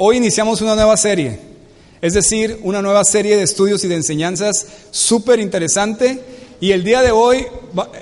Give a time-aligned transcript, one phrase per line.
[0.00, 1.40] Hoy iniciamos una nueva serie,
[2.00, 6.20] es decir, una nueva serie de estudios y de enseñanzas súper interesante.
[6.60, 7.46] Y el día de hoy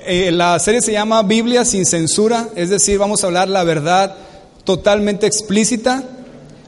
[0.05, 4.15] eh, la serie se llama Biblia sin censura, es decir, vamos a hablar la verdad
[4.63, 6.03] totalmente explícita,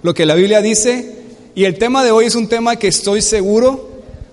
[0.01, 1.17] lo que la Biblia dice.
[1.53, 3.87] Y el tema de hoy es un tema que estoy seguro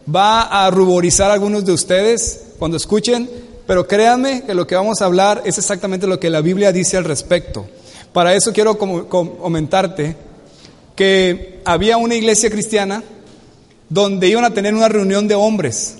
[0.08, 3.28] va a ruborizar a algunos de ustedes cuando escuchen,
[3.66, 6.96] pero créanme que lo que vamos a hablar es exactamente lo que la Biblia dice
[6.96, 7.66] al respecto.
[8.14, 10.24] Para eso quiero comentarte
[10.96, 13.04] que había una iglesia cristiana
[13.88, 15.96] donde iban a tener una reunión de hombres.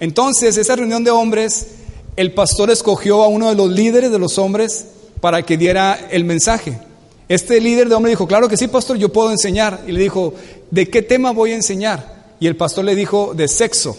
[0.00, 1.68] Entonces, esa reunión de hombres,
[2.16, 4.86] el pastor escogió a uno de los líderes de los hombres
[5.20, 6.78] para que diera el mensaje.
[7.28, 9.84] Este líder de hombres dijo, claro que sí, pastor, yo puedo enseñar.
[9.86, 10.34] Y le dijo,
[10.70, 12.24] ¿de qué tema voy a enseñar?
[12.40, 13.96] Y el pastor le dijo, de sexo.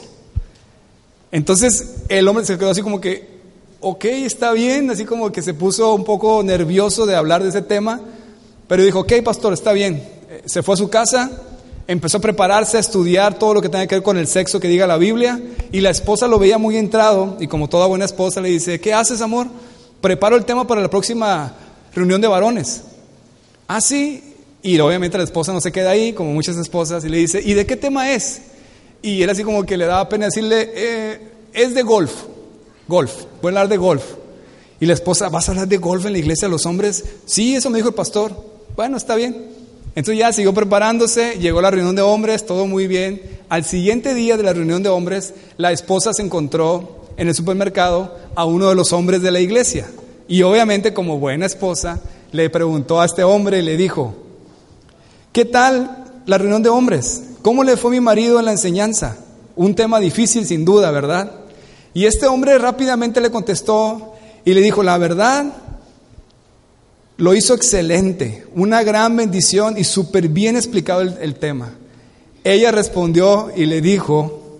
[1.31, 3.27] Entonces el hombre se quedó así como que,
[3.79, 7.61] ok, está bien, así como que se puso un poco nervioso de hablar de ese
[7.61, 8.01] tema,
[8.67, 10.03] pero dijo, ok, pastor, está bien.
[10.33, 11.29] Eh, se fue a su casa,
[11.87, 14.67] empezó a prepararse a estudiar todo lo que tenga que ver con el sexo que
[14.67, 15.39] diga la Biblia,
[15.71, 18.95] y la esposa lo veía muy entrado, y como toda buena esposa le dice, ¿qué
[18.95, 19.47] haces, amor?
[20.01, 21.53] Preparo el tema para la próxima
[21.93, 22.81] reunión de varones.
[23.67, 24.23] Ah, sí,
[24.63, 27.53] y obviamente la esposa no se queda ahí, como muchas esposas, y le dice, ¿y
[27.53, 28.41] de qué tema es?
[29.03, 32.11] Y él así como que le daba pena decirle, eh, es de golf,
[32.87, 34.03] golf, voy a hablar de golf.
[34.79, 37.05] Y la esposa, ¿vas a hablar de golf en la iglesia de los hombres?
[37.27, 38.33] Sí, eso me dijo el pastor.
[38.75, 39.62] Bueno, está bien.
[39.95, 43.21] Entonces ya siguió preparándose, llegó la reunión de hombres, todo muy bien.
[43.49, 48.17] Al siguiente día de la reunión de hombres, la esposa se encontró en el supermercado
[48.35, 49.87] a uno de los hombres de la iglesia.
[50.27, 54.15] Y obviamente como buena esposa, le preguntó a este hombre y le dijo,
[55.31, 57.23] ¿qué tal la reunión de hombres?
[57.43, 59.17] ¿Cómo le fue mi marido en la enseñanza?
[59.55, 61.31] Un tema difícil sin duda, ¿verdad?
[61.93, 65.45] Y este hombre rápidamente le contestó y le dijo, la verdad,
[67.17, 71.73] lo hizo excelente, una gran bendición y súper bien explicado el, tema.
[72.43, 74.59] Ella respondió y le dijo,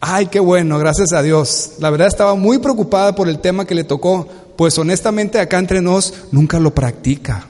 [0.00, 1.72] ay, qué bueno, gracias a Dios.
[1.78, 5.80] La verdad estaba muy preocupada por el tema que le tocó, pues honestamente acá entre
[5.80, 7.46] nos nunca lo practica.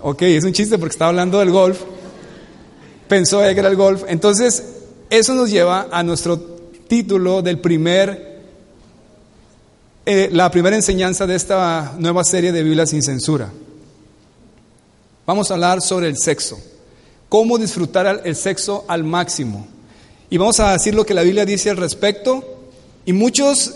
[0.00, 1.80] Ok, es un chiste porque estaba hablando del golf.
[3.08, 4.02] Pensó que era el golf.
[4.08, 4.62] Entonces,
[5.08, 6.38] eso nos lleva a nuestro
[6.88, 8.33] título del primer,
[10.06, 13.50] eh, la primera enseñanza de esta nueva serie de Biblia sin censura.
[15.26, 16.58] Vamos a hablar sobre el sexo.
[17.28, 19.66] Cómo disfrutar el sexo al máximo.
[20.28, 22.44] Y vamos a decir lo que la Biblia dice al respecto.
[23.06, 23.74] Y muchos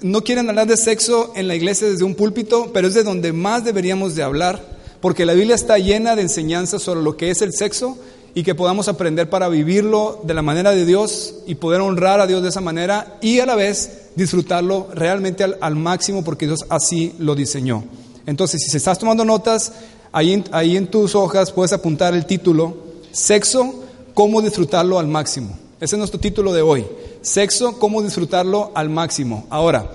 [0.00, 3.32] no quieren hablar de sexo en la iglesia desde un púlpito, pero es de donde
[3.32, 7.40] más deberíamos de hablar porque la Biblia está llena de enseñanzas sobre lo que es
[7.42, 7.96] el sexo
[8.34, 12.26] y que podamos aprender para vivirlo de la manera de Dios y poder honrar a
[12.26, 17.14] Dios de esa manera y a la vez disfrutarlo realmente al, máximo porque Dios así
[17.18, 17.84] lo diseñó.
[18.26, 19.72] Entonces, si se estás tomando notas,
[20.12, 22.76] ahí ahí en tus hojas puedes apuntar el título,
[23.10, 23.82] Sexo,
[24.14, 25.58] cómo disfrutarlo al máximo.
[25.80, 26.86] Ese es nuestro título de hoy.
[27.22, 29.46] Sexo, cómo disfrutarlo al máximo.
[29.50, 29.90] Ahora,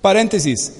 [0.00, 0.72] paréntesis.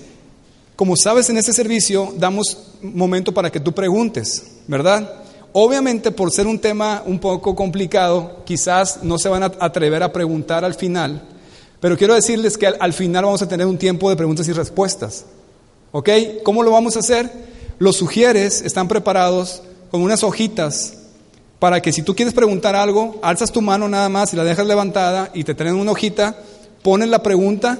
[0.76, 5.25] Como sabes, en este servicio damos momento para que tú preguntes, ¿verdad?
[5.58, 10.12] Obviamente, por ser un tema un poco complicado, quizás no se van a atrever a
[10.12, 11.22] preguntar al final,
[11.80, 15.24] pero quiero decirles que al, final vamos a tener un tiempo de preguntas y respuestas.
[15.92, 16.10] ¿Ok?
[16.44, 17.32] ¿Cómo lo vamos a hacer?
[17.78, 20.98] Los sugieres están preparados con unas hojitas
[21.58, 24.66] para que si tú quieres preguntar algo, alzas tu mano nada más y la dejas
[24.66, 26.36] levantada y te traen una hojita,
[26.82, 27.78] pones la pregunta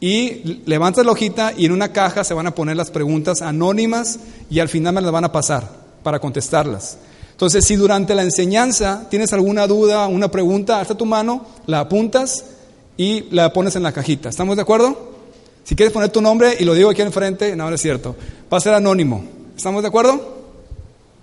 [0.00, 4.18] y levantas la hojita y en una caja se van a poner las preguntas anónimas
[4.50, 6.98] y al final me las van a pasar para contestarlas.
[7.32, 12.44] Entonces, si durante la enseñanza tienes alguna duda, una pregunta, alza tu mano, la apuntas
[12.96, 14.28] y la pones en la cajita.
[14.28, 15.10] ¿Estamos de acuerdo?
[15.64, 18.14] Si quieres poner tu nombre y lo digo aquí enfrente, no, no es cierto.
[18.52, 19.24] Va a ser anónimo.
[19.56, 20.40] ¿Estamos de acuerdo?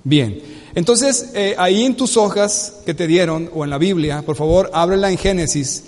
[0.04, 0.42] Bien.
[0.74, 4.70] Entonces, eh, ahí en tus hojas que te dieron o en la Biblia, por favor,
[4.74, 5.84] ábrela en Génesis.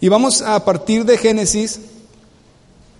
[0.00, 1.80] Y vamos a partir de Génesis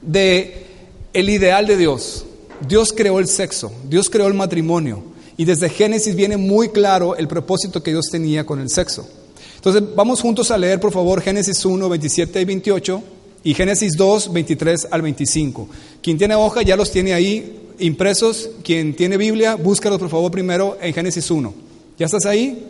[0.00, 0.66] de
[1.12, 2.25] el ideal de Dios.
[2.66, 5.02] Dios creó el sexo, Dios creó el matrimonio
[5.37, 9.08] y desde Génesis viene muy claro el propósito que Dios tenía con el sexo.
[9.56, 13.02] Entonces vamos juntos a leer por favor Génesis 1, 27 y 28
[13.44, 15.69] y Génesis 2, 23 al 25.
[16.02, 20.76] Quien tiene hoja ya los tiene ahí impresos, quien tiene Biblia, búscalos por favor primero
[20.81, 21.55] en Génesis 1.
[21.99, 22.66] ¿Ya estás ahí?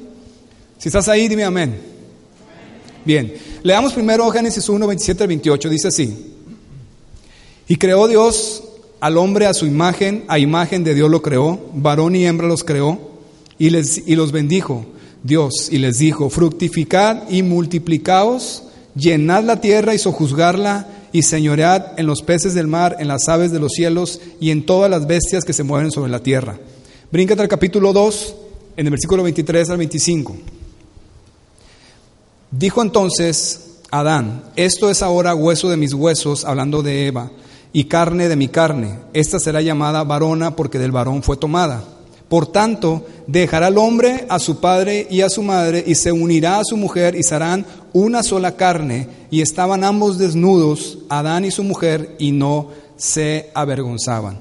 [0.79, 1.79] Si estás ahí, dime amén.
[3.05, 6.35] Bien, leamos primero Génesis 1, 27 al 28, dice así.
[7.67, 8.64] Y creó Dios
[9.00, 12.65] al hombre a su imagen, a imagen de Dios lo creó, varón y hembra los
[12.65, 12.99] creó,
[13.59, 14.87] y, les, y los bendijo
[15.23, 18.65] Dios, y les dijo, fructificad y multiplicaos,
[18.95, 23.50] llenad la tierra y sojuzgarla, y señoread en los peces del mar, en las aves
[23.50, 26.59] de los cielos y en todas las bestias que se mueven sobre la tierra.
[27.11, 28.35] Bríncate al capítulo 2,
[28.77, 30.37] en el versículo 23 al 25.
[32.50, 37.31] Dijo entonces Adán, esto es ahora hueso de mis huesos, hablando de Eva,
[37.73, 38.99] y carne de mi carne.
[39.12, 41.85] Esta será llamada varona porque del varón fue tomada.
[42.29, 46.59] Por tanto, dejará el hombre a su padre y a su madre y se unirá
[46.59, 49.09] a su mujer y serán una sola carne.
[49.31, 54.38] Y estaban ambos desnudos, Adán y su mujer, y no se avergonzaban.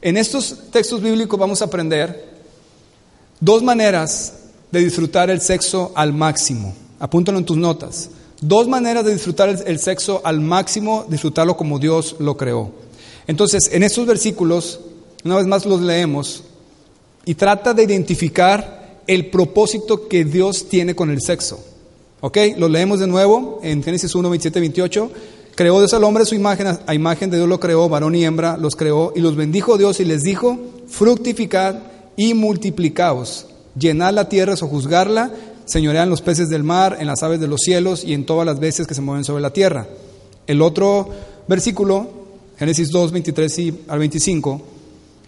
[0.00, 2.30] En estos textos bíblicos vamos a aprender
[3.38, 4.34] dos maneras
[4.70, 6.74] de disfrutar el sexo al máximo.
[6.98, 8.10] Apúntalo en tus notas.
[8.40, 12.70] Dos maneras de disfrutar el sexo al máximo, disfrutarlo como Dios lo creó.
[13.26, 14.80] Entonces, en estos versículos,
[15.24, 16.44] una vez más los leemos,
[17.24, 21.60] y trata de identificar el propósito que Dios tiene con el sexo.
[22.20, 22.38] ¿Ok?
[22.56, 25.10] Lo leemos de nuevo en Génesis 1, 27, 28.
[25.54, 28.56] Creó Dios al hombre su imagen, a imagen de Dios lo creó, varón y hembra
[28.56, 31.76] los creó, y los bendijo Dios y les dijo, fructificad
[32.16, 33.46] y multiplicaos,
[33.78, 35.30] llenad la tierra, sojuzgarla,
[35.70, 38.58] señorean los peces del mar, en las aves de los cielos y en todas las
[38.58, 39.86] veces que se mueven sobre la tierra.
[40.46, 41.08] El otro
[41.46, 42.10] versículo,
[42.58, 44.62] Génesis 2, 23 al 25,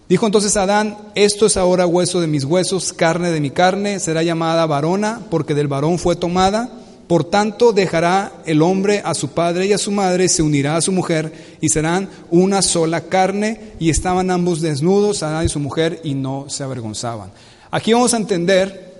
[0.08, 4.22] Dijo entonces Adán, esto es ahora hueso de mis huesos, carne de mi carne, será
[4.22, 6.68] llamada varona, porque del varón fue tomada.
[7.06, 10.82] Por tanto, dejará el hombre a su padre y a su madre, se unirá a
[10.82, 16.02] su mujer, y serán una sola carne, y estaban ambos desnudos, Adán y su mujer,
[16.04, 17.30] y no se avergonzaban.
[17.70, 18.91] Aquí vamos a entender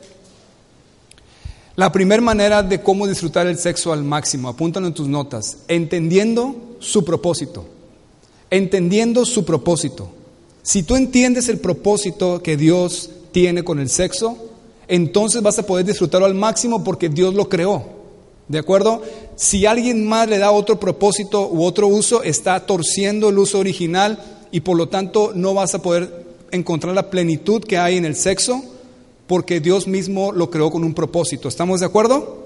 [1.83, 6.55] la primera manera de cómo disfrutar el sexo al máximo, apúntalo en tus notas, entendiendo
[6.79, 7.65] su propósito,
[8.51, 10.09] entendiendo su propósito.
[10.63, 14.37] Si tú entiendes el propósito que Dios tiene con el sexo,
[14.87, 17.85] entonces vas a poder disfrutarlo al máximo porque Dios lo creó.
[18.47, 19.03] ¿De acuerdo?
[19.35, 24.23] Si alguien más le da otro propósito u otro uso, está torciendo el uso original
[24.53, 28.15] y por lo tanto no vas a poder encontrar la plenitud que hay en el
[28.15, 28.63] sexo
[29.27, 31.49] porque Dios mismo lo creó con un propósito.
[31.49, 32.43] ¿Estamos de acuerdo?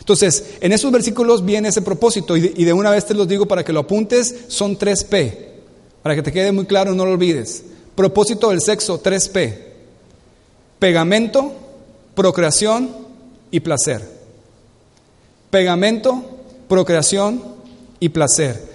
[0.00, 3.64] Entonces, en esos versículos viene ese propósito y de, una vez te los digo para
[3.64, 5.48] que lo apuntes, son tres P.
[6.02, 7.62] Para que te quede muy claro, no lo olvides.
[7.94, 9.58] Propósito del sexo, 3P.
[10.78, 11.52] Pegamento,
[12.14, 12.90] procreación
[13.50, 14.08] y placer.
[15.50, 16.22] Pegamento,
[16.68, 17.42] procreación
[17.98, 18.68] y placer.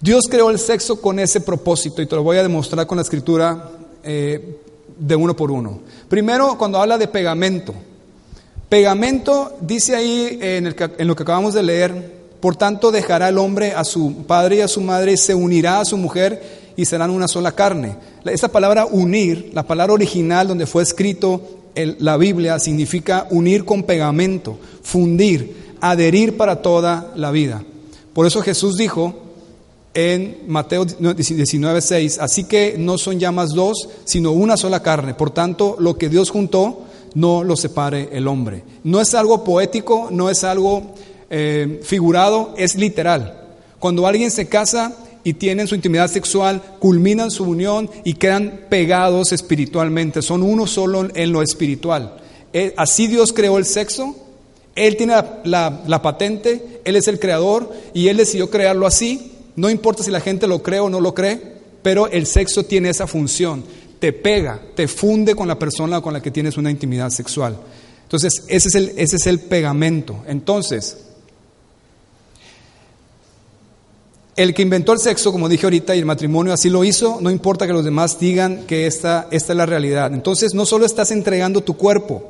[0.00, 3.02] Dios creó el sexo con ese propósito y te lo voy a demostrar con la
[3.02, 3.70] escritura
[4.04, 4.58] eh,
[5.02, 5.80] de uno por uno.
[6.08, 7.74] Primero, cuando habla de pegamento.
[8.68, 13.84] Pegamento dice ahí en, lo que acabamos de leer, por tanto dejará el hombre a
[13.84, 17.52] su padre y a su madre, se unirá a su mujer y serán una sola
[17.52, 17.96] carne.
[18.24, 21.42] Esta palabra unir, la palabra original donde fue escrito
[21.74, 27.62] la Biblia, significa unir con pegamento, fundir, adherir para toda la vida.
[28.14, 29.21] Por eso Jesús dijo
[29.94, 35.14] en Mateo 19:6, así que no son ya más dos, sino una sola carne.
[35.14, 36.82] Por tanto, lo que Dios juntó,
[37.14, 38.64] no lo separe el hombre.
[38.84, 40.94] No es algo poético, no es algo
[41.30, 43.38] eh, figurado, es literal.
[43.78, 49.32] Cuando alguien se casa, y tienen su intimidad sexual, culminan su unión y quedan pegados
[49.32, 52.16] espiritualmente, son uno solo en lo espiritual.
[52.52, 54.16] Eh, así Dios creó el sexo,
[54.74, 60.02] Él tiene la, patente, Él es el creador y Él decidió crearlo así, no importa
[60.02, 61.40] si la gente lo cree o no lo cree,
[61.82, 63.64] pero el sexo tiene esa función,
[63.98, 67.56] te pega, te funde con la persona con la que tienes una intimidad sexual.
[68.02, 70.22] Entonces, ese es el, ese es el pegamento.
[70.26, 70.98] Entonces,
[74.34, 77.30] El que inventó el sexo, como dije ahorita, y el matrimonio así lo hizo, no
[77.30, 80.14] importa que los demás digan que esta, esta es la realidad.
[80.14, 82.28] Entonces no solo estás entregando tu cuerpo,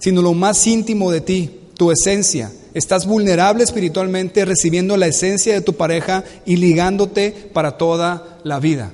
[0.00, 2.52] sino lo más íntimo de ti, tu esencia.
[2.72, 8.92] Estás vulnerable espiritualmente recibiendo la esencia de tu pareja y ligándote para toda la vida.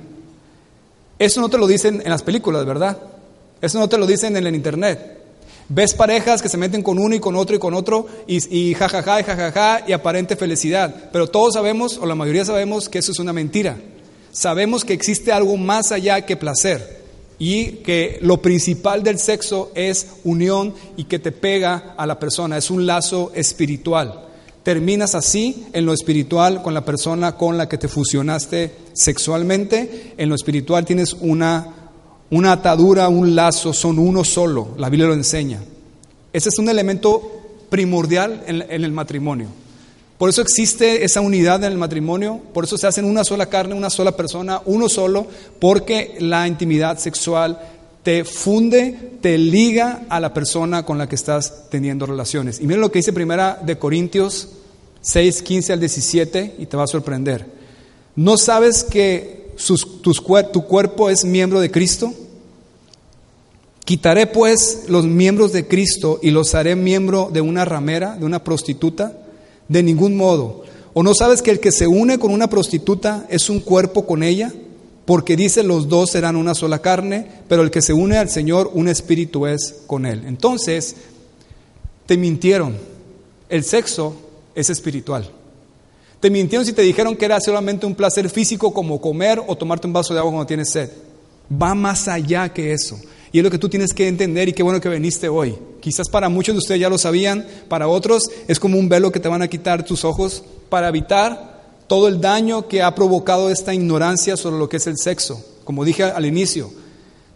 [1.19, 2.97] Eso no te lo dicen en las películas, ¿verdad?
[3.61, 5.19] Eso no te lo dicen en el internet.
[5.69, 9.21] Ves parejas que se meten con uno y con otro y con otro y, jajaja
[9.21, 11.09] y jajaja y aparente felicidad.
[11.11, 13.77] Pero todos sabemos, o la mayoría sabemos, que eso es una mentira.
[14.31, 17.00] Sabemos que existe algo más allá que placer
[17.41, 22.55] y que lo principal del sexo es unión y que te pega a la persona,
[22.55, 24.27] es un lazo espiritual.
[24.61, 30.29] Terminas así en lo espiritual con la persona con la que te fusionaste sexualmente, en
[30.29, 31.81] lo espiritual tienes una
[32.29, 34.69] una atadura, un lazo, son uno solo.
[34.77, 35.59] La Biblia lo enseña.
[36.31, 39.47] Ese es un elemento primordial en, el matrimonio.
[40.21, 43.73] Por eso existe esa unidad en el matrimonio, por eso se hacen una sola carne,
[43.73, 45.25] una sola persona, uno solo,
[45.57, 47.59] porque la intimidad sexual
[48.03, 52.59] te funde, te liga a la persona con la que estás teniendo relaciones.
[52.59, 54.49] Y miren lo que dice primera de Corintios
[55.01, 57.47] 6, 15 al 17 y te va a sorprender.
[58.15, 59.55] ¿No sabes que
[60.03, 62.13] tu cuerpo es miembro de Cristo?
[63.85, 68.43] Quitaré pues los miembros de Cristo y los haré miembro de una ramera, de una
[68.43, 69.17] prostituta.
[69.71, 70.65] De ningún modo.
[70.93, 74.21] ¿O no sabes que el que se une con una prostituta es un cuerpo con
[74.21, 74.51] ella?
[75.05, 78.69] Porque dice los dos serán una sola carne, pero el que se une al Señor,
[78.73, 80.23] un espíritu es con él.
[80.27, 80.97] Entonces,
[82.05, 82.75] te mintieron.
[83.47, 84.13] El sexo
[84.55, 85.31] es espiritual.
[86.19, 89.87] Te mintieron si te dijeron que era solamente un placer físico como comer o tomarte
[89.87, 90.89] un vaso de agua cuando tienes sed.
[91.49, 92.99] Va más allá que eso.
[93.31, 95.55] Y es lo que tú tienes que entender y qué bueno que viniste hoy.
[95.79, 99.19] Quizás para muchos de ustedes ya lo sabían, para otros es como un velo que
[99.19, 103.73] te van a quitar tus ojos para evitar todo el daño que ha provocado esta
[103.73, 105.43] ignorancia sobre lo que es el sexo.
[105.63, 106.71] Como dije al inicio,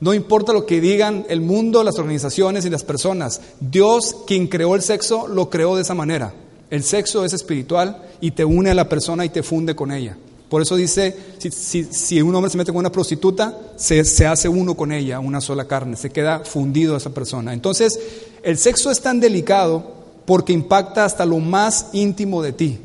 [0.02, 4.75] no importa lo que digan el mundo, las organizaciones y las personas, Dios quien creó
[4.75, 6.34] el sexo lo creó de esa manera.
[6.70, 10.18] El sexo es espiritual y te une a la persona y te funde con ella.
[10.50, 14.75] Por eso dice, si, un hombre se mete con una prostituta, se, se, hace uno
[14.75, 17.54] con ella, una sola carne, se queda fundido a esa persona.
[17.54, 18.00] Entonces,
[18.44, 22.80] el sexo es tan delicado porque impacta hasta lo más íntimo de ti,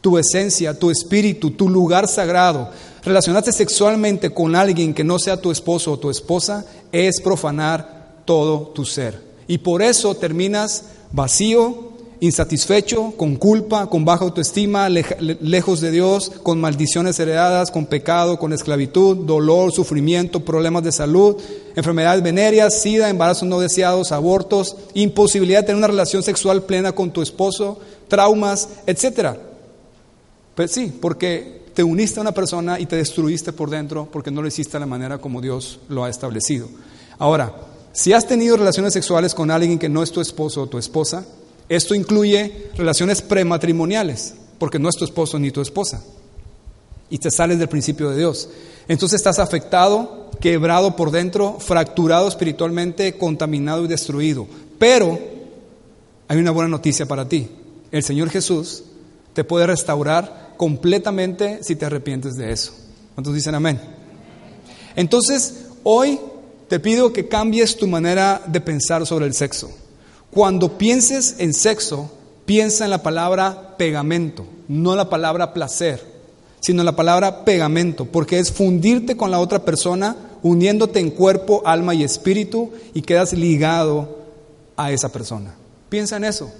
[0.00, 2.70] tu esencia, tu espíritu, tu lugar sagrado.
[3.02, 8.68] Relacionarse sexualmente con alguien que no sea tu esposo o tu esposa es profanar todo
[8.74, 9.22] tu ser.
[9.46, 16.60] Y por eso terminas vacío, insatisfecho, con culpa, con baja autoestima, lejos de Dios, con
[16.60, 21.36] maldiciones heredadas, con pecado, con esclavitud, dolor, sufrimiento, problemas de salud,
[21.74, 27.10] enfermedades venéreas, sida, embarazos no deseados, abortos, imposibilidad de tener una relación sexual plena con
[27.10, 29.36] tu esposo, traumas, etc.
[30.54, 34.40] Pues sí, porque te uniste a una persona y te destruiste por dentro porque no
[34.40, 36.68] lo hiciste de la manera como Dios lo ha establecido.
[37.18, 37.54] Ahora,
[37.92, 41.26] si has tenido relaciones sexuales con alguien que no es tu esposo o tu esposa,
[41.68, 46.02] esto incluye relaciones prematrimoniales, porque no es tu esposo ni tu esposa.
[47.10, 48.48] Y te sales del principio de Dios.
[48.88, 54.46] Entonces estás afectado, quebrado por dentro, fracturado espiritualmente, contaminado y destruido.
[54.78, 55.18] Pero
[56.28, 57.48] hay una buena noticia para ti.
[57.90, 58.84] El Señor Jesús
[59.32, 62.72] te puede restaurar completamente si te arrepientes de eso.
[63.14, 63.80] ¿Cuántos dicen amén?
[64.94, 66.18] Entonces, hoy
[66.68, 69.70] te pido que cambies tu manera de pensar sobre el sexo.
[70.36, 72.10] Cuando pienses en sexo,
[72.44, 76.04] piensa en la palabra pegamento, no la palabra placer,
[76.60, 81.94] sino la palabra pegamento, porque es fundirte con la otra persona, uniéndote en cuerpo, alma
[81.94, 84.26] y espíritu y quedas ligado
[84.76, 85.54] a esa persona.
[85.88, 86.52] Piensa en eso.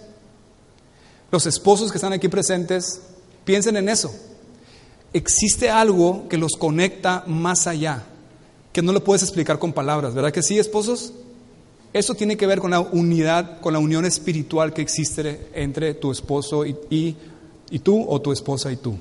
[1.30, 3.02] Los esposos que están aquí presentes,
[3.45, 4.11] piensen en eso.
[5.12, 8.04] Existe algo que los conecta más allá,
[8.73, 11.12] que no lo puedes explicar con palabras, ¿verdad que sí, esposos?
[11.96, 16.12] Eso tiene que ver con la unidad, con la unión espiritual que existe entre tu
[16.12, 17.16] esposo y,
[17.82, 18.98] tú o tu esposa y tú.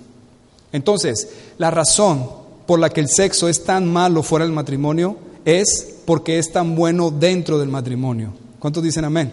[0.71, 2.25] Entonces, la razón
[2.65, 6.73] por la que el sexo es tan malo fuera del matrimonio es porque es tan
[6.73, 8.31] bueno dentro del matrimonio.
[8.59, 9.29] ¿Cuántos dicen amén?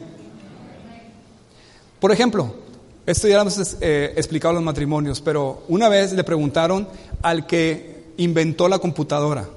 [2.01, 2.53] Por ejemplo,
[3.07, 6.89] esto ya lo hemos eh, explicado en los matrimonios, pero una vez le preguntaron
[7.23, 9.49] al que inventó la computadora,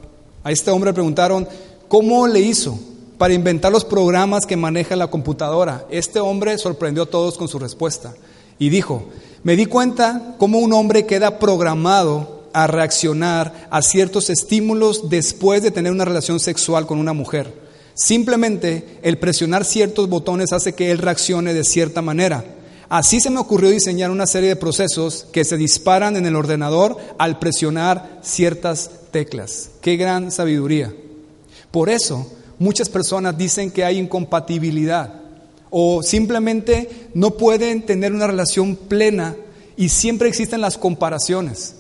[0.44, 1.48] a este hombre le preguntaron,
[1.88, 2.80] ¿cómo le hizo?
[3.18, 5.86] Para inventar los programas que maneja la computadora.
[5.90, 8.14] Este hombre sorprendió a todos con su respuesta
[8.60, 9.06] y dijo,
[9.44, 15.72] me di cuenta cómo un hombre queda programado a reaccionar a ciertos estímulos después de
[15.72, 17.66] tener una relación sexual con una mujer.
[17.94, 22.44] Simplemente el presionar ciertos botones hace que él reaccione de cierta manera.
[22.90, 26.98] Así se me ocurrió diseñar una serie de procesos que se disparan en el ordenador
[27.18, 29.72] al presionar ciertas teclas.
[29.82, 30.94] Qué gran sabiduría.
[31.72, 35.22] Por eso, muchas personas dicen que hay incompatibilidad
[35.70, 39.36] o simplemente no pueden tener una relación plena
[39.78, 41.76] y siempre existen las comparaciones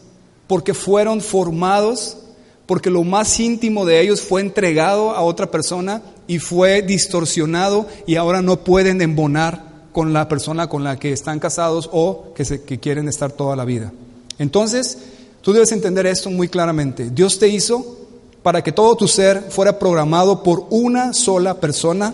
[0.48, 2.18] porque fueron formados,
[2.66, 8.16] porque lo más íntimo de ellos fue entregado a otra persona y fue distorsionado y
[8.16, 12.62] ahora no pueden embonar con la persona con la que están casados o que, se,
[12.64, 13.94] quieren estar toda la vida.
[14.38, 14.98] Entonces,
[15.42, 17.10] tú debes entender esto muy claramente.
[17.10, 18.05] Dios te hizo
[18.46, 22.14] para que todo tu ser fuera programado por una sola persona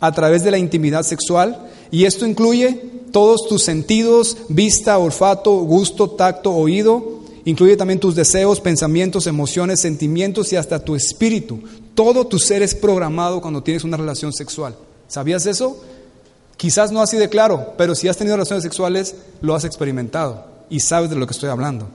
[0.00, 1.70] a través de la intimidad sexual.
[1.92, 7.20] Y esto incluye todos tus sentidos, vista, olfato, gusto, tacto, oído.
[7.44, 11.60] Incluye también tus deseos, pensamientos, emociones, sentimientos y hasta tu espíritu.
[11.94, 14.74] Todo tu ser es programado cuando tienes una relación sexual.
[15.06, 15.80] ¿Sabías eso?
[16.56, 20.80] Quizás no así de claro, pero si has tenido relaciones sexuales, lo has experimentado y
[20.80, 21.86] sabes de lo que estoy hablando.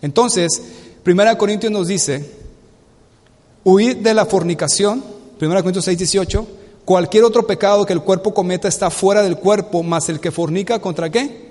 [0.00, 0.62] Entonces,
[1.04, 2.45] 1 Corintios nos dice
[3.66, 5.02] Huir de la fornicación,
[5.40, 6.46] 1 Corintios 6, 18.
[6.84, 10.80] Cualquier otro pecado que el cuerpo cometa está fuera del cuerpo, más el que fornica
[10.80, 11.46] contra qué?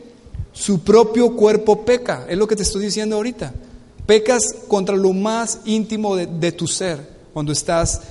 [0.54, 2.26] su propio cuerpo peca.
[2.30, 3.54] Es lo que te estoy diciendo ahorita.
[4.06, 8.02] Pecas contra lo más íntimo de, de tu ser cuando estás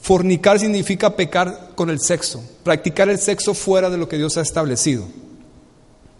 [0.00, 4.40] Fornicar significa pecar con el sexo, practicar el sexo fuera de lo que Dios ha
[4.40, 5.04] establecido.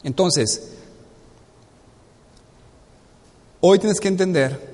[0.04, 0.68] Entonces,
[3.60, 4.71] hoy tienes que entender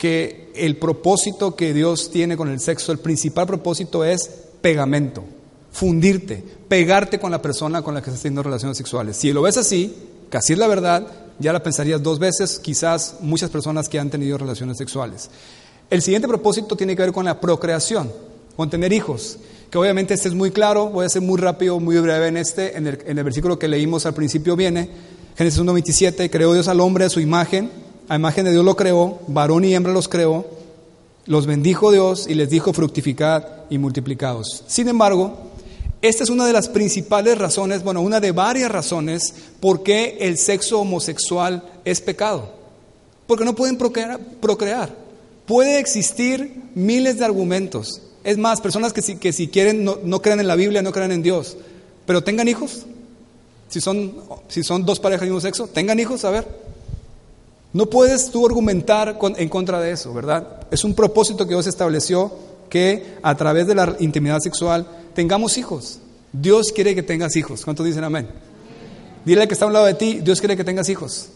[0.00, 4.30] que el propósito que Dios tiene con el sexo, el principal propósito es
[4.62, 5.22] pegamento,
[5.72, 9.18] fundirte, pegarte con la persona con la que estás teniendo relaciones sexuales.
[9.18, 9.94] Si lo ves así,
[10.30, 11.06] que así es la verdad,
[11.38, 15.28] ya la pensarías dos veces, quizás muchas personas que han tenido relaciones sexuales.
[15.90, 18.10] El siguiente propósito tiene que ver con la procreación
[18.56, 19.36] con tener hijos.
[19.70, 22.74] Que obviamente este es muy claro, voy a ser muy rápido, muy breve en este,
[22.74, 24.88] en el, en el versículo que leímos al principio viene,
[25.36, 27.70] Génesis 1.27, creó Dios al hombre a su imagen,
[28.10, 30.44] a imagen de Dios lo creó, varón y hembra los creó,
[31.26, 34.64] los bendijo Dios y les dijo fructificad y multiplicados.
[34.66, 35.38] Sin embargo,
[36.02, 40.38] esta es una de las principales razones, bueno, una de varias razones por qué el
[40.38, 42.50] sexo homosexual es pecado.
[43.28, 44.90] Porque no pueden procrear.
[45.46, 50.20] Puede existir miles de argumentos, es más, personas que si, que si quieren no, no
[50.20, 51.56] crean en la Biblia, no crean en Dios,
[52.06, 52.86] pero tengan hijos.
[53.68, 54.16] Si son,
[54.48, 56.69] si son dos parejas de un sexo, tengan hijos, a ver.
[57.72, 60.66] No puedes tú argumentar en contra de eso, ¿verdad?
[60.70, 62.32] Es un propósito que Dios estableció
[62.68, 66.00] que a través de la intimidad sexual tengamos hijos.
[66.32, 67.64] Dios quiere que tengas hijos.
[67.64, 68.28] ¿Cuántos dicen amén?
[69.24, 71.28] Dile al que está a un lado de ti, Dios quiere que tengas hijos.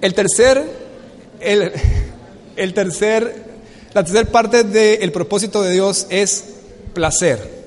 [0.00, 0.86] El tercer
[1.40, 3.44] el, tercer,
[3.94, 6.44] la tercera parte del propósito de Dios es
[6.94, 7.65] placer.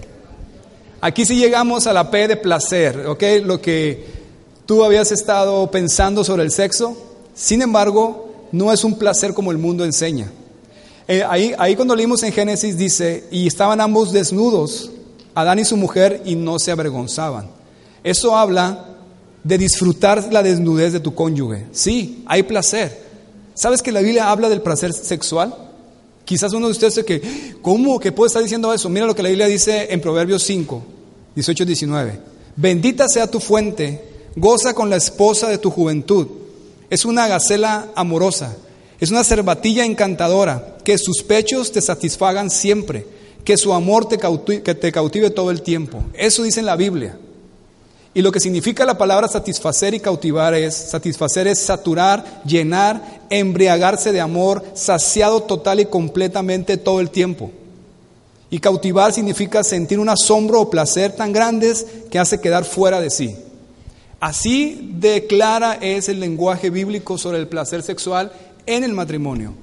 [1.01, 3.23] Aquí sí llegamos a la P de placer, ¿ok?
[3.43, 4.05] Lo que
[4.65, 6.97] tú habías estado pensando sobre el sexo,
[7.33, 10.29] sin embargo, no es un placer como el mundo enseña.
[11.07, 14.91] Eh, ahí, ahí cuando leímos en Génesis dice, y estaban ambos desnudos,
[15.35, 17.49] Adán y su mujer, y no se avergonzaban.
[18.03, 18.97] Eso habla
[19.43, 21.67] de disfrutar la desnudez de tu cónyuge.
[21.71, 23.07] Sí, hay placer.
[23.53, 25.55] ¿Sabes que la Biblia habla del placer sexual?
[26.29, 28.87] Quizás uno de ustedes que, ¿cómo que puede estar diciendo eso?
[28.87, 30.83] Mira lo que la Biblia dice en Proverbios 5,
[31.33, 32.19] 18 19.
[32.55, 33.99] Bendita sea tu fuente,
[34.35, 36.27] goza con la esposa de tu juventud.
[36.91, 38.55] Es una gacela amorosa,
[38.99, 43.07] es una cervatilla encantadora, que sus pechos te satisfagan siempre,
[43.43, 46.03] que su amor te que te cautive todo el tiempo.
[46.13, 47.17] Eso dice en la Biblia.
[48.13, 54.11] Y lo que significa la palabra satisfacer y cautivar es, satisfacer es saturar, llenar, embriagarse
[54.11, 57.51] de amor, saciado total y completamente todo el tiempo.
[58.49, 63.11] Y cautivar significa sentir un asombro o placer tan grandes que hace quedar fuera de
[63.11, 63.35] sí.
[64.19, 68.31] Así de clara es el lenguaje bíblico sobre el placer sexual
[68.65, 69.53] en el matrimonio.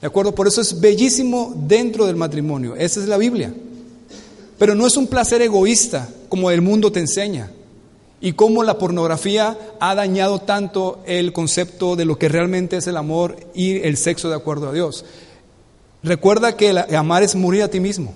[0.00, 0.36] ¿De acuerdo?
[0.36, 2.76] Por eso es bellísimo dentro del matrimonio.
[2.76, 3.52] Esa es la Biblia.
[4.56, 7.50] Pero no es un placer egoísta como el mundo te enseña
[8.20, 12.96] y cómo la pornografía ha dañado tanto el concepto de lo que realmente es el
[12.96, 15.04] amor y el sexo de acuerdo a Dios.
[16.02, 18.14] Recuerda que amar es morir a ti mismo,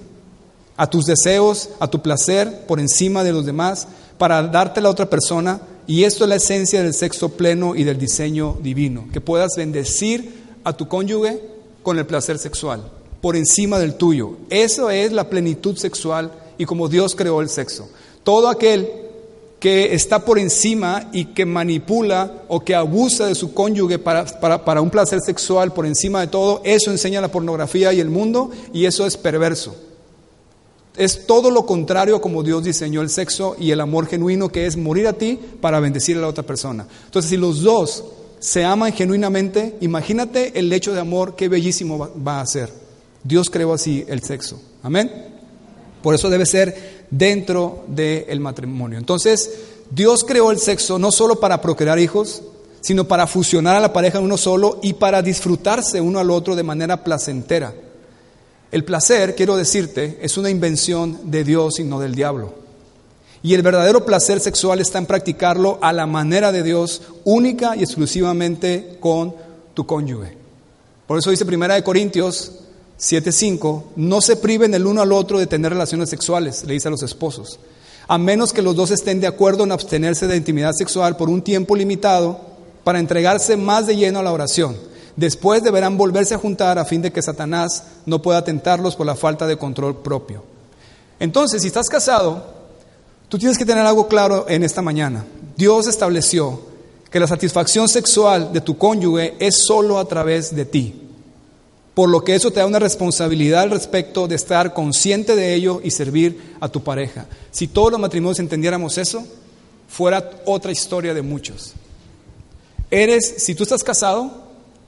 [0.76, 3.88] a tus deseos, a tu placer por encima de los demás,
[4.18, 5.60] para darte a la otra persona.
[5.86, 10.42] Y esto es la esencia del sexo pleno y del diseño divino, que puedas bendecir
[10.64, 11.40] a tu cónyuge
[11.82, 12.84] con el placer sexual,
[13.20, 14.36] por encima del tuyo.
[14.48, 17.88] Eso es la plenitud sexual y como Dios creó el sexo.
[18.22, 18.88] Todo aquel
[19.62, 24.24] que está por encima y que manipula o que abusa de su cónyuge para,
[24.64, 28.50] para, un placer sexual por encima de todo, eso enseña la pornografía y el mundo
[28.72, 29.76] y eso es perverso.
[30.96, 34.76] Es todo lo contrario como Dios diseñó el sexo y el amor genuino que es
[34.76, 36.88] morir a ti para bendecir a la otra persona.
[37.04, 38.02] Entonces, si los dos
[38.40, 42.68] se aman genuinamente, imagínate el hecho de amor, qué bellísimo va a ser.
[43.22, 44.60] Dios creó así el sexo.
[44.82, 45.30] Amén.
[46.02, 48.98] Por eso debe ser dentro del matrimonio.
[48.98, 49.50] Entonces,
[49.90, 52.42] Dios creó el sexo no solo para procrear hijos,
[52.80, 56.56] sino para fusionar a la pareja en uno solo y para disfrutarse uno al otro
[56.56, 57.72] de manera placentera.
[58.72, 62.54] El placer, quiero decirte, es una invención de Dios y no del diablo.
[63.42, 67.82] Y el verdadero placer sexual está en practicarlo a la manera de Dios, única y
[67.82, 69.34] exclusivamente con
[69.74, 70.36] tu cónyuge.
[71.06, 72.61] Por eso dice Primera de Corintios
[73.02, 76.90] 7.5, no se priven el uno al otro de tener relaciones sexuales, le dice a
[76.92, 77.58] los esposos,
[78.06, 81.42] a menos que los dos estén de acuerdo en abstenerse de intimidad sexual por un
[81.42, 82.40] tiempo limitado
[82.84, 84.76] para entregarse más de lleno a la oración.
[85.16, 89.16] Después deberán volverse a juntar a fin de que Satanás no pueda tentarlos por la
[89.16, 90.44] falta de control propio.
[91.18, 92.46] Entonces, si estás casado,
[93.28, 95.24] tú tienes que tener algo claro en esta mañana.
[95.56, 96.60] Dios estableció
[97.10, 101.01] que la satisfacción sexual de tu cónyuge es solo a través de ti.
[101.94, 105.80] Por lo que eso te da una responsabilidad al respecto de estar consciente de ello
[105.84, 107.26] y servir a tu pareja.
[107.50, 109.26] Si todos los matrimonios entendiéramos eso,
[109.88, 111.74] fuera otra historia de muchos.
[112.90, 114.30] Eres, si tú estás casado,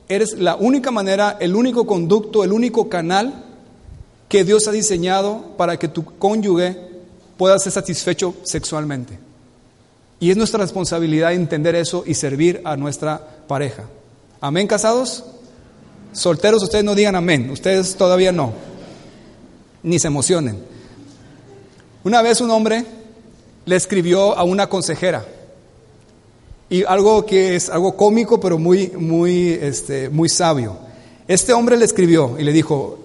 [0.08, 3.44] eres la única manera, el único conducto, el único canal
[4.28, 6.76] que Dios ha diseñado para que tu cónyuge
[7.36, 9.18] pueda ser satisfecho sexualmente.
[10.20, 13.84] Y es nuestra responsabilidad entender eso y servir a nuestra pareja.
[14.40, 15.24] Amén, casados.
[16.14, 18.52] Solteros, ustedes no digan amén, ustedes todavía no,
[19.82, 20.64] ni se emocionen.
[22.04, 22.86] Una vez un hombre
[23.66, 25.26] le escribió a una consejera,
[26.70, 30.78] y algo que es algo cómico, pero muy, muy, este, muy sabio.
[31.28, 32.98] Este hombre le escribió y le dijo,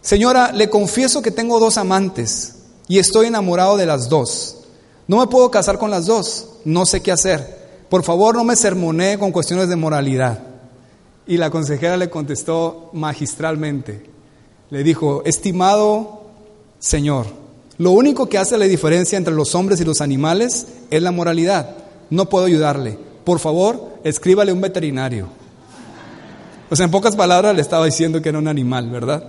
[0.00, 2.54] Señora, le confieso que tengo dos amantes
[2.86, 4.56] y estoy enamorado de las dos.
[5.06, 7.58] No me puedo casar con las dos, no sé qué hacer.
[7.88, 10.47] Por favor, no me sermonee con cuestiones de moralidad.
[11.28, 14.04] Y la consejera le contestó magistralmente.
[14.70, 16.18] Le dijo, estimado
[16.78, 17.26] Señor,
[17.78, 21.76] lo único que hace la diferencia entre los hombres y los animales es la moralidad.
[22.10, 22.98] No puedo ayudarle.
[23.24, 25.28] Por favor, escríbale un veterinario.
[26.70, 29.24] O sea, en pocas palabras le estaba diciendo que era un animal, ¿verdad?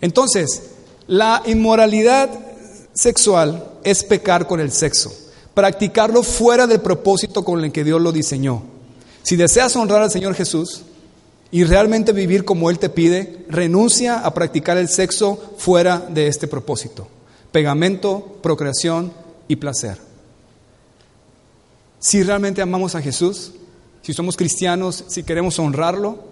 [0.00, 0.70] Entonces,
[1.06, 2.30] la inmoralidad
[2.92, 5.12] sexual es pecar con el sexo,
[5.54, 8.62] practicarlo fuera del propósito con el que Dios lo diseñó.
[9.22, 10.82] Si deseas honrar al Señor Jesús,
[11.54, 16.48] y realmente vivir como Él te pide, renuncia a practicar el sexo fuera de este
[16.48, 17.06] propósito.
[17.52, 19.12] Pegamento, procreación
[19.46, 19.98] y placer.
[22.00, 23.52] Si realmente amamos a Jesús,
[24.02, 26.24] si somos cristianos, si queremos honrarlo,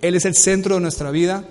[0.00, 1.44] Él es el centro de nuestra vida,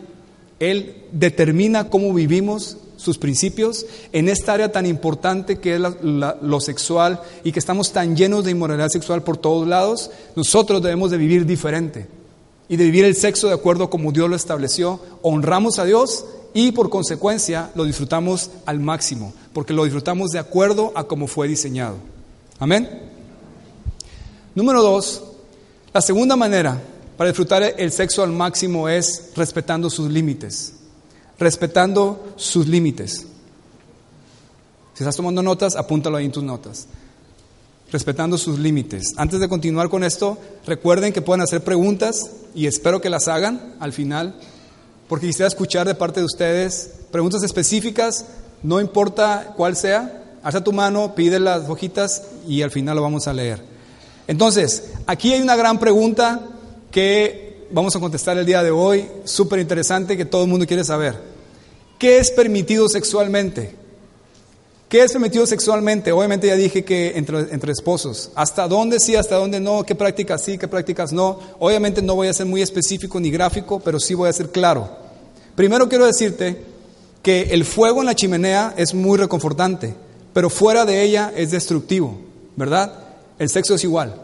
[0.60, 7.22] Él determina cómo vivimos sus principios en esta área tan importante que es lo sexual
[7.44, 11.46] y que estamos tan llenos de inmoralidad sexual por todos lados, nosotros debemos de vivir
[11.46, 12.18] diferente
[12.70, 16.72] y de vivir el sexo de acuerdo como Dios lo estableció, honramos a Dios y
[16.72, 21.96] por consecuencia lo disfrutamos al máximo, porque lo disfrutamos de acuerdo a como fue diseñado.
[22.60, 22.88] Amén.
[24.54, 25.24] Número dos,
[25.94, 26.80] la segunda manera
[27.18, 30.76] para disfrutar el sexo al máximo es respetando sus límites.
[31.40, 33.26] Respetando sus límites.
[34.94, 36.88] Si estás tomando notas, apúntalo ahí en tus notas
[37.92, 39.14] respetando sus límites.
[39.18, 43.76] Antes de continuar con esto, recuerden que pueden hacer preguntas y espero que las hagan
[43.80, 44.36] al final,
[45.08, 48.26] porque quisiera escuchar de parte de ustedes preguntas específicas,
[48.62, 53.28] no importa cuál sea, alza tu mano, pide las hojitas y al final lo vamos
[53.28, 53.62] a leer.
[54.28, 56.42] Entonces, aquí hay una gran pregunta
[56.92, 60.84] que vamos a contestar el día de hoy, súper interesante que todo el mundo quiere
[60.84, 61.16] saber.
[61.98, 63.76] ¿Qué es permitido sexualmente?
[64.90, 66.12] ¿Qué es permitido sexualmente?
[66.12, 68.32] Obviamente ya dije que entre, entre, esposos.
[68.34, 69.84] ¿Hasta dónde sí, hasta dónde no?
[69.84, 71.40] ¿Qué prácticas sí, qué prácticas no?
[71.60, 74.90] Obviamente no voy a ser muy específico ni gráfico, pero sí voy a ser claro.
[75.54, 76.58] Primero quiero decirte
[77.22, 79.94] que el fuego en la chimenea es muy reconfortante,
[80.34, 82.20] pero fuera de ella es destructivo,
[82.56, 82.92] ¿verdad?
[83.38, 84.16] El sexo es igual.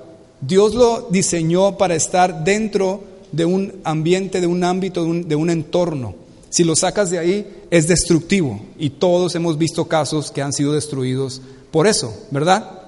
[0.42, 5.36] Dios lo diseñó para estar dentro de un ambiente, de un ámbito, de un, de
[5.36, 6.16] un entorno.
[6.56, 8.62] Si lo sacas de ahí, es destructivo.
[8.78, 12.80] Y todos hemos visto casos que han sido destruidos por eso, ¿verdad?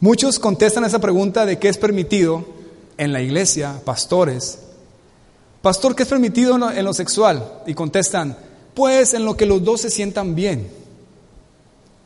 [0.00, 2.44] Muchos contestan esa pregunta de qué es permitido
[2.96, 4.58] en la iglesia, pastores.
[5.62, 7.48] Pastor, ¿qué es permitido en lo, en lo sexual?
[7.64, 8.36] Y contestan,
[8.74, 10.68] pues en lo que los dos se sientan bien.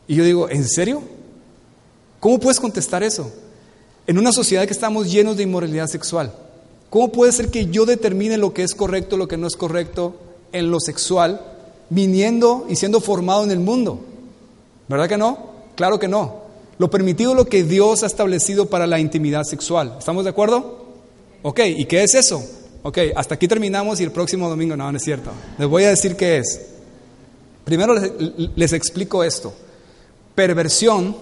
[0.07, 1.01] Y yo digo, ¿en serio?
[2.19, 3.31] ¿Cómo puedes contestar eso?
[4.05, 6.31] En una sociedad que estamos llenos de inmoralidad sexual.
[6.89, 10.15] ¿Cómo puede ser que yo determine lo que es correcto, lo que no es correcto
[10.51, 11.41] en lo sexual,
[11.89, 13.99] viniendo y siendo formado en el mundo?
[14.87, 15.49] ¿Verdad que no?
[15.75, 16.45] Claro que no.
[16.77, 19.95] Lo permitido es lo que Dios ha establecido para la intimidad sexual.
[19.97, 20.85] ¿Estamos de acuerdo?
[21.43, 22.43] Ok, ¿y qué es eso?
[22.83, 25.31] Ok, hasta aquí terminamos y el próximo domingo, no, no es cierto.
[25.57, 26.61] Les voy a decir qué es.
[27.63, 28.11] Primero les,
[28.55, 29.53] les explico esto.
[30.35, 31.15] Perversión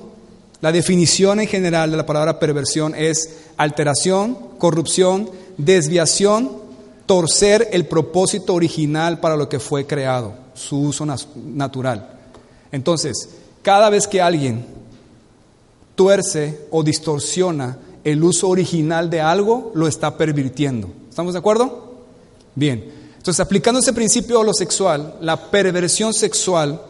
[0.63, 6.51] la definición en general de la palabra perversión es alteración, corrupción, desviación,
[7.05, 12.09] torcer el propósito original para lo que fue creado, su uso natural.
[12.71, 13.29] Entonces,
[13.61, 14.65] cada vez que alguien
[15.95, 20.89] tuerce o distorsiona el uso original de algo, lo está pervirtiendo.
[21.09, 21.93] ¿Estamos de acuerdo?
[22.55, 22.91] Bien.
[23.17, 26.81] Entonces, aplicando ese principio a lo sexual, la perversión sexual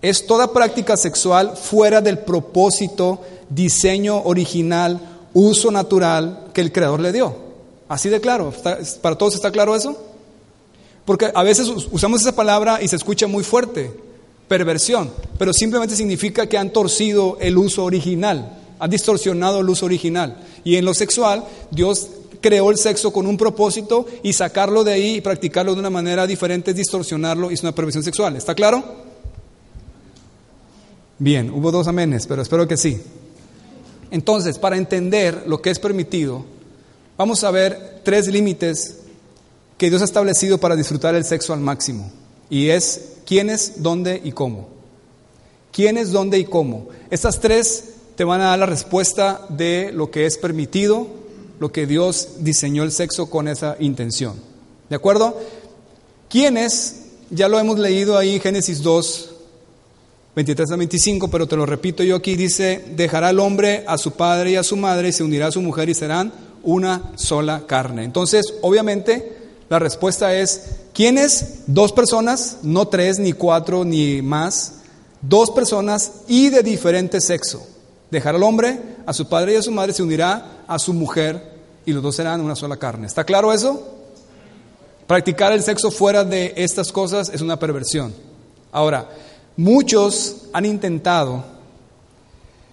[0.00, 5.00] es toda práctica sexual fuera del propósito, diseño original,
[5.34, 7.45] uso natural que el Creador le dio.
[7.88, 8.52] Así de claro.
[9.00, 9.96] ¿Para todos está claro eso?
[11.04, 13.92] Porque a veces usamos esa palabra y se escucha muy fuerte,
[14.48, 20.42] perversión, pero simplemente significa que han torcido el uso original, han distorsionado el uso original.
[20.64, 22.08] Y en lo sexual, Dios
[22.40, 26.26] creó el sexo con un propósito y sacarlo de ahí y practicarlo de una manera
[26.26, 28.34] diferente es distorsionarlo y es una perversión sexual.
[28.34, 28.82] ¿Está claro?
[31.18, 33.00] Bien, hubo dos amenes, pero espero que sí.
[34.10, 36.44] Entonces, para entender lo que es permitido,
[37.16, 38.98] vamos a ver tres límites
[39.78, 42.10] que Dios ha establecido para disfrutar el sexo al máximo.
[42.48, 44.68] Y es quiénes, dónde y cómo.
[45.72, 46.88] ¿Quiénes, dónde y cómo?
[47.10, 47.84] Estas tres
[48.16, 51.06] te van a dar la respuesta de lo que es permitido,
[51.60, 54.34] lo que Dios diseñó el sexo con esa intención.
[54.88, 55.38] ¿De acuerdo?
[56.28, 57.02] ¿Quiénes?
[57.30, 59.30] Ya lo hemos leído ahí en Génesis 2,
[60.36, 64.12] 23 a 25, pero te lo repito yo aquí, dice, dejará el hombre a su
[64.12, 66.32] padre y a su madre y se unirá a su mujer y serán
[66.66, 68.04] una sola carne.
[68.04, 69.36] Entonces, obviamente,
[69.70, 71.60] la respuesta es, ¿quiénes?
[71.66, 74.80] Dos personas, no tres, ni cuatro, ni más,
[75.22, 77.66] dos personas y de diferente sexo.
[78.10, 81.56] Dejará al hombre a su padre y a su madre, se unirá a su mujer
[81.86, 83.06] y los dos serán una sola carne.
[83.06, 83.94] ¿Está claro eso?
[85.06, 88.12] Practicar el sexo fuera de estas cosas es una perversión.
[88.72, 89.08] Ahora,
[89.56, 91.44] muchos han intentado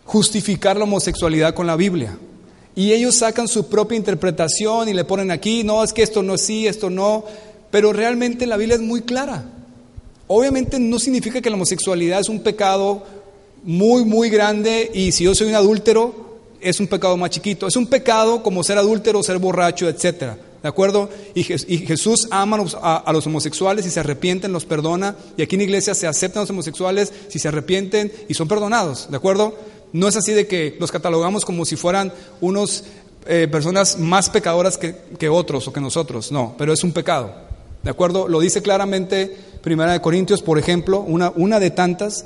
[0.05, 2.17] justificar la homosexualidad con la Biblia.
[2.75, 6.35] Y ellos sacan su propia interpretación y le ponen aquí, no, es que esto no
[6.35, 7.23] es sí, esto no.
[7.69, 9.45] Pero realmente la Biblia es muy clara.
[10.27, 13.03] Obviamente no significa que la homosexualidad es un pecado
[13.63, 17.67] muy, muy grande y si yo soy un adúltero, es un pecado más chiquito.
[17.67, 20.37] Es un pecado como ser adúltero, ser borracho, etcétera.
[20.63, 21.09] ¿De acuerdo?
[21.35, 25.17] Y, Jesús ama a, los homosexuales y se arrepienten, los perdona.
[25.35, 29.11] Y aquí en iglesia se aceptan los homosexuales si se arrepienten y son perdonados.
[29.11, 29.55] ¿De acuerdo?
[29.93, 32.83] No es así de que los catalogamos como si fueran unos
[33.25, 36.31] eh, personas más pecadoras que, que, otros o que nosotros.
[36.31, 37.33] No, pero es un pecado.
[37.83, 38.27] ¿De acuerdo?
[38.27, 42.25] Lo dice claramente Primera de Corintios, por ejemplo, una, una de tantas.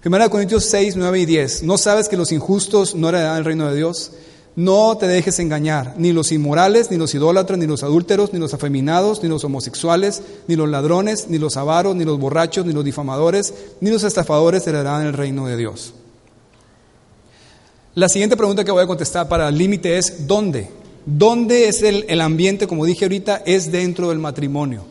[0.00, 1.62] Primera de Corintios 6, 9 y 10.
[1.62, 4.12] ¿No sabes que los injustos no heredarán el reino de Dios?
[4.56, 8.54] No te dejes engañar, ni los inmorales, ni los idólatras, ni los adúlteros, ni los
[8.54, 12.84] afeminados, ni los homosexuales, ni los ladrones, ni los avaros, ni los borrachos, ni los
[12.84, 15.94] difamadores, ni los estafadores heredarán el reino de Dios.
[17.98, 20.68] La siguiente pregunta que voy a contestar para el límite es ¿dónde?
[21.04, 24.84] ¿Dónde es el, el ambiente, como dije ahorita, es dentro del matrimonio?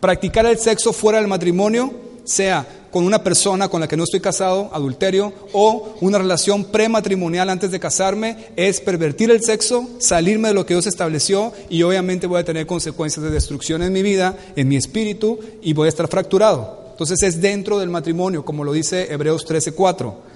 [0.00, 1.92] Practicar el sexo fuera del matrimonio,
[2.24, 7.48] sea con una persona con la que no estoy casado, adulterio, o una relación prematrimonial
[7.48, 12.26] antes de casarme, es pervertir el sexo, salirme de lo que Dios estableció y obviamente
[12.26, 15.90] voy a tener consecuencias de destrucción en mi vida, en mi espíritu y voy a
[15.90, 16.88] estar fracturado.
[16.90, 20.27] Entonces es dentro del matrimonio, como lo dice Hebreos 13:4.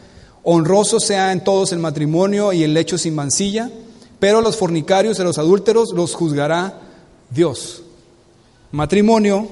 [0.45, 3.71] Honroso sea en todos el matrimonio y el lecho sin mancilla,
[4.19, 6.81] pero los fornicarios y los adúlteros los juzgará
[7.31, 7.83] Dios.
[8.73, 9.49] Matrimonio,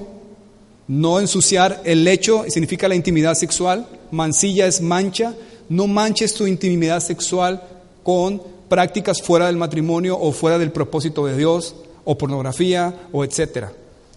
[0.89, 5.35] no ensuciar el lecho significa la intimidad sexual, mancilla es mancha,
[5.69, 7.63] no manches tu intimidad sexual
[8.03, 11.75] con prácticas fuera del matrimonio o fuera del propósito de Dios,
[12.05, 13.73] o pornografía, o etcétera.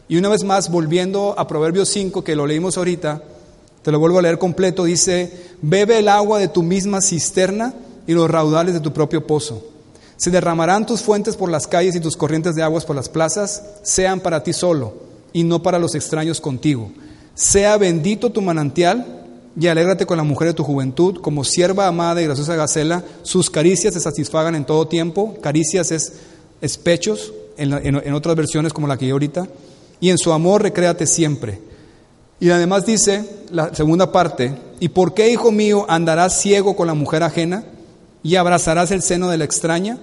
[0.07, 3.23] Y una vez más, volviendo a Proverbios 5, que lo leímos ahorita,
[3.83, 7.73] te lo vuelvo a leer completo, dice, bebe el agua de tu misma cisterna
[8.07, 9.61] y los raudales de tu propio pozo.
[10.15, 13.61] Se derramarán tus fuentes por las calles y tus corrientes de aguas por las plazas,
[13.83, 14.93] sean para ti solo
[15.33, 16.91] y no para los extraños contigo.
[17.35, 19.25] Sea bendito tu manantial
[19.59, 23.49] y alégrate con la mujer de tu juventud, como sierva amada y graciosa gacela, sus
[23.49, 28.97] caricias te satisfagan en todo tiempo, caricias es, pechos, en, en otras versiones como la
[28.97, 29.47] que yo ahorita,
[29.99, 31.72] y en su amor recréate siempre
[32.39, 36.93] y además dice la segunda parte, ¿y por qué, hijo mío, andarás ciego con la
[36.93, 37.63] mujer ajena
[38.21, 39.97] y abrazarás el seno de la extraña?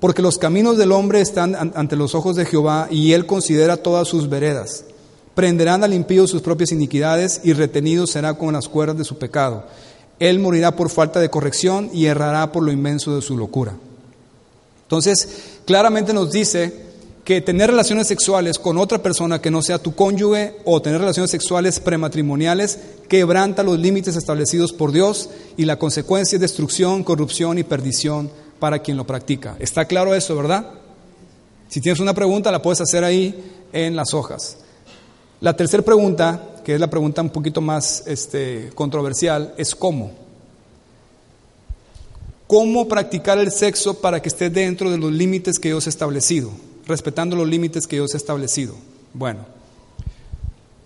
[0.00, 4.08] Porque los caminos del hombre están ante los ojos de Jehová y él considera todas
[4.08, 4.84] sus veredas.
[5.34, 9.64] Prenderán al impío sus propias iniquidades y retenido será con las cuerdas de su pecado.
[10.18, 13.74] Él morirá por falta de corrección y errará por lo inmenso de su locura.
[14.84, 15.28] Entonces,
[15.66, 16.86] claramente nos dice
[17.26, 21.32] que tener relaciones sexuales con otra persona que no sea tu cónyuge o tener relaciones
[21.32, 27.64] sexuales prematrimoniales quebranta los límites establecidos por Dios y la consecuencia es destrucción, corrupción y
[27.64, 29.56] perdición para quien lo practica.
[29.58, 30.70] ¿Está claro eso, verdad?
[31.68, 33.34] Si tienes una pregunta, la puedes hacer ahí
[33.72, 34.58] en las hojas.
[35.40, 40.12] La tercera pregunta, que es la pregunta un poquito más este, controversial, es cómo.
[42.46, 46.52] ¿Cómo practicar el sexo para que esté dentro de los límites que Dios ha establecido?
[46.86, 48.74] Respetando los límites que Dios ha establecido?
[49.12, 49.40] Bueno,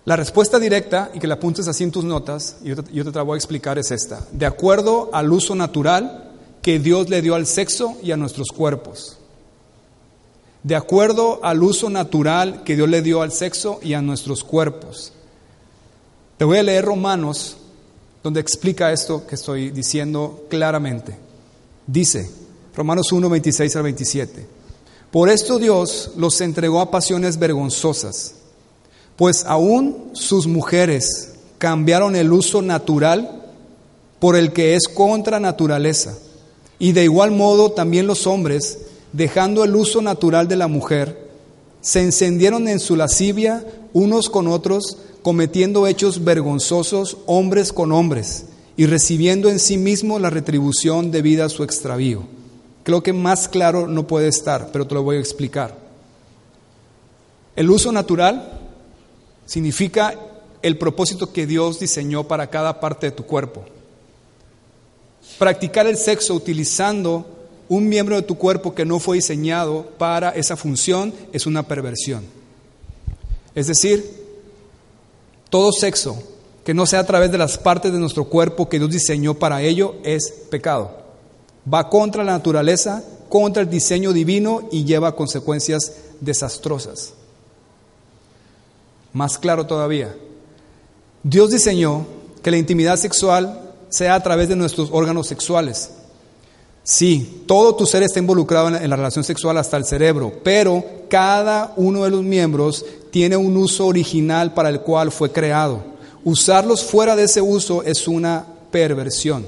[0.03, 3.03] la respuesta directa, y que la apuntes así en tus notas, y yo te, yo
[3.03, 4.25] la voy a explicar, es esta.
[4.31, 9.17] De acuerdo al uso natural que Dios le dio al sexo y a nuestros cuerpos.
[10.63, 15.13] De acuerdo al uso natural que Dios le dio al sexo y a nuestros cuerpos.
[16.37, 17.57] Te voy a leer Romanos,
[18.23, 21.15] donde explica esto que estoy diciendo claramente.
[21.85, 22.29] Dice,
[22.75, 24.47] Romanos 1, 26 al 27.
[25.11, 28.35] Por esto Dios los entregó a pasiones vergonzosas,
[29.17, 33.43] pues aún sus mujeres cambiaron el uso natural
[34.19, 36.17] por el que es contra naturaleza.
[36.79, 38.79] Y de igual modo también los hombres,
[39.11, 41.29] dejando el uso natural de la mujer,
[41.81, 48.45] se encendieron en su lascivia unos con otros, cometiendo hechos vergonzosos hombres con hombres
[48.77, 52.23] y recibiendo en sí mismo la retribución debida a su extravío.
[52.83, 55.77] Creo que más claro no puede estar, pero te lo voy a explicar.
[57.55, 58.59] El uso natural
[59.45, 60.15] significa
[60.61, 63.63] el propósito que Dios diseñó para cada parte de tu cuerpo.
[65.37, 67.25] Practicar el sexo utilizando
[67.67, 72.23] un miembro de tu cuerpo que no fue diseñado para esa función es una perversión.
[73.55, 74.21] Es decir,
[75.49, 76.21] todo sexo
[76.63, 79.61] que no sea a través de las partes de nuestro cuerpo que Dios diseñó para
[79.61, 81.00] ello es pecado.
[81.71, 87.13] Va contra la naturaleza, contra el diseño divino y lleva consecuencias desastrosas.
[89.13, 90.15] Más claro todavía,
[91.23, 92.05] Dios diseñó
[92.41, 95.91] que la intimidad sexual sea a través de nuestros órganos sexuales.
[96.83, 101.73] Sí, todo tu ser está involucrado en la, relación sexual hasta el cerebro, pero cada
[101.75, 105.83] uno de los miembros tiene un uso original para el cual fue creado.
[106.23, 109.45] Usarlos fuera de ese uso es una perversión.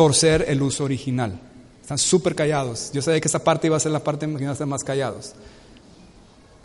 [0.00, 1.38] Torcer el uso original.
[1.82, 2.90] Están súper callados.
[2.90, 5.32] Yo sabía que esa parte iba a ser la parte a estar más callados.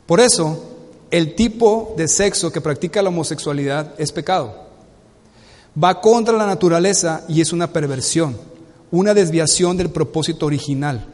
[0.06, 0.64] Por eso,
[1.12, 4.70] el tipo de sexo que practica la homosexualidad es pecado.
[5.78, 8.38] Va contra la naturaleza y es una perversión,
[8.90, 11.06] una desviación del propósito original.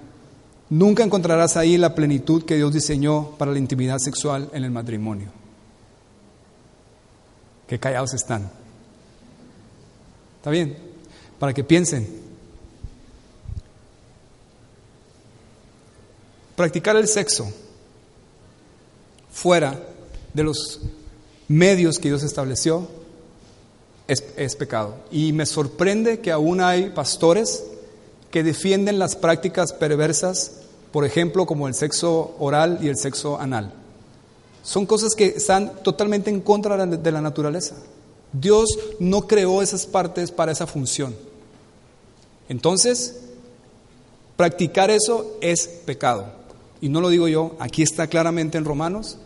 [0.70, 5.30] Nunca encontrarás ahí la plenitud que Dios diseñó para la intimidad sexual en el matrimonio.
[7.66, 8.48] Qué callados están.
[10.38, 10.91] ¿Está bien?
[11.42, 12.08] Para que piensen.
[16.56, 17.52] Practicar el sexo
[19.34, 19.82] fuera
[20.36, 20.82] de los
[21.48, 22.88] medios que Dios estableció
[24.08, 24.98] es, es, pecado.
[25.10, 27.64] Y me sorprende que aún hay pastores
[28.30, 30.58] que defienden las prácticas perversas,
[30.92, 33.74] por ejemplo, como el sexo oral y el sexo anal.
[34.62, 37.78] Son cosas que están totalmente en contra de la naturaleza.
[38.32, 41.31] Dios no creó esas partes para esa función.
[42.52, 43.16] Entonces,
[44.36, 46.26] practicar eso es pecado.
[46.82, 49.18] Y no lo digo yo, aquí está claramente en Romanos.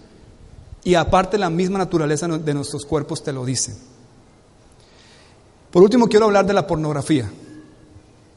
[0.83, 3.75] Y aparte la misma naturaleza de nuestros cuerpos te lo dice.
[5.71, 7.27] Por último, quiero hablar de la pornografía.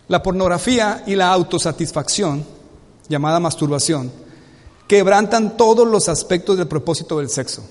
[0.08, 2.42] La pornografía y la autosatisfacción,
[3.10, 4.10] llamada masturbación,
[4.86, 7.62] quebrantan todos los aspectos del propósito del sexo.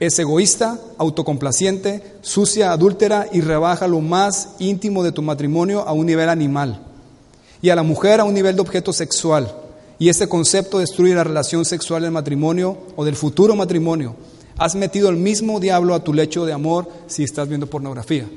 [0.00, 6.06] Es egoísta, autocomplaciente, sucia, adúltera y rebaja lo más íntimo de tu matrimonio a un
[6.06, 6.82] nivel animal
[7.60, 9.52] y a la mujer a un nivel de objeto sexual.
[9.98, 14.14] Y este concepto destruye la relación sexual del matrimonio o del futuro matrimonio.
[14.56, 18.28] Has metido el mismo diablo a tu lecho de amor si estás viendo pornografía.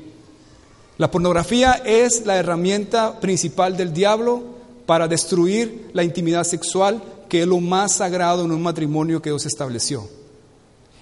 [0.98, 4.42] La pornografía es la herramienta principal del diablo
[4.86, 9.46] para destruir la intimidad sexual que es lo más sagrado en un matrimonio que Dios
[9.46, 10.21] estableció.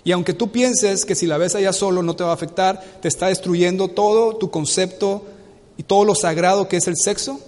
[0.05, 2.83] Y aunque tú pienses que si la ves allá solo no te va a afectar,
[3.01, 5.23] te está destruyendo todo tu concepto
[5.77, 7.39] y todo lo sagrado que es el sexo.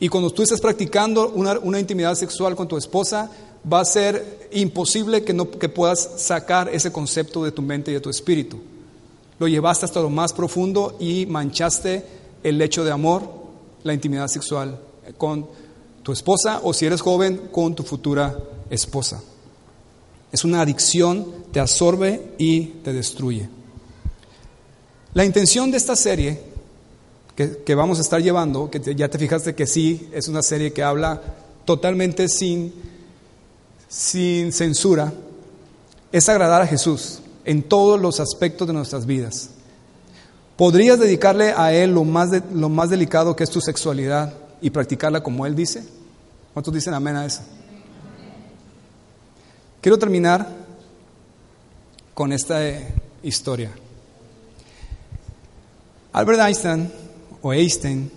[0.00, 3.30] Y cuando tú estés practicando una, intimidad sexual con tu esposa,
[3.70, 7.94] va a ser imposible que, no, que puedas sacar ese concepto de tu mente y
[7.94, 8.58] de tu espíritu.
[9.38, 12.04] Lo llevaste hasta lo más profundo y manchaste
[12.42, 13.22] el hecho de amor,
[13.82, 14.78] la intimidad sexual
[15.16, 15.46] con
[16.02, 18.38] tu esposa o si eres joven, con tu futura
[18.70, 19.20] esposa.
[20.30, 23.48] Es una adicción, te absorbe y te destruye.
[25.14, 26.40] La intención de esta serie
[27.64, 30.82] que, vamos a estar llevando, que ya te fijaste que sí, es una serie que
[30.82, 31.22] habla
[31.64, 32.74] totalmente sin,
[33.88, 35.12] sin censura,
[36.10, 39.50] es agradar a Jesús en todos los aspectos de nuestras vidas.
[40.56, 45.22] ¿Podrías dedicarle a Él lo más, lo más delicado que es tu sexualidad y practicarla
[45.22, 45.84] como Él dice?
[46.52, 47.42] ¿Cuántos dicen amén a eso?
[49.80, 50.48] Quiero terminar
[52.12, 52.88] con esta eh,
[53.22, 53.70] historia.
[56.12, 56.90] Albert Einstein,
[57.42, 58.10] o Einstein,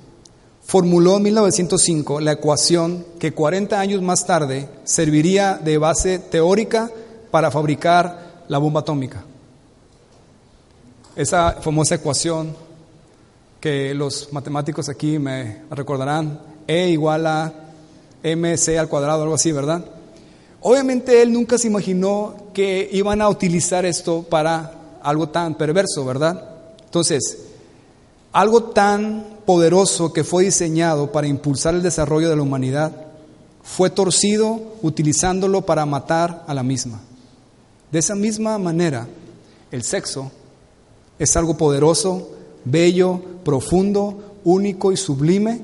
[0.64, 6.89] formuló en 1905 la ecuación que 40 años más tarde serviría de base teórica
[7.30, 9.24] para fabricar la bomba atómica.
[11.16, 12.55] Esa famosa ecuación
[13.59, 17.53] que los matemáticos aquí me recordarán, E igual a
[18.24, 19.86] mc al cuadrado, algo así, ¿verdad?
[20.62, 26.49] Obviamente él nunca se imaginó que iban a utilizar esto para algo tan perverso, ¿verdad?
[26.86, 27.39] Entonces,
[28.32, 32.91] algo tan poderoso que fue diseñado para impulsar el desarrollo de la humanidad
[33.64, 37.01] fue torcido utilizándolo para matar a la misma.
[37.91, 39.07] De esa misma manera,
[39.72, 40.32] el sexo
[41.20, 42.30] es algo poderoso,
[42.66, 45.62] bello, profundo, único y sublime.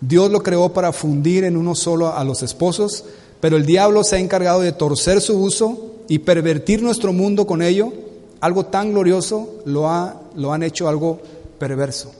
[0.00, 3.04] Dios lo creó para fundir en uno solo a los esposos,
[3.40, 7.62] pero el diablo se ha encargado de torcer su uso y pervertir nuestro mundo con
[7.62, 7.92] ello.
[8.40, 11.20] Algo tan glorioso lo, ha, lo han hecho algo
[11.58, 12.12] perverso.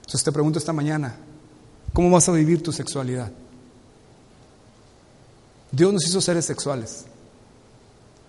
[0.00, 1.16] Entonces te pregunto esta mañana,
[1.92, 3.30] ¿cómo vas a vivir tu sexualidad?
[5.72, 7.04] Dios nos hizo seres sexuales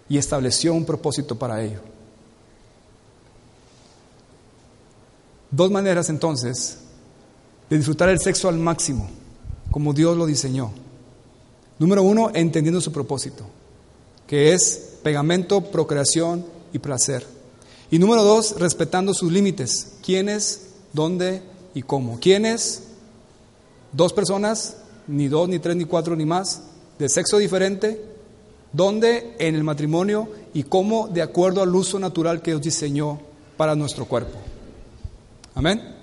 [0.09, 1.79] y estableció un propósito para ello.
[5.51, 6.79] Dos maneras entonces
[7.69, 9.07] de disfrutar el sexo al máximo,
[9.71, 10.71] como Dios lo diseñó.
[11.79, 13.45] Número uno, entendiendo su propósito,
[14.27, 17.25] que es pegamento, procreación y placer.
[17.91, 19.93] Y número dos, respetando sus límites.
[20.03, 21.41] ¿Quiénes, dónde
[21.73, 22.19] y cómo?
[22.19, 22.83] ¿Quiénes?
[23.91, 26.63] Dos personas, ni dos, ni tres, ni cuatro, ni más,
[26.97, 28.15] de sexo diferente,
[28.75, 29.35] ¿Dónde?
[29.39, 33.19] En el matrimonio y cómo de acuerdo al uso natural que Dios diseñó
[33.55, 34.37] para nuestro cuerpo.
[35.53, 35.94] Amén.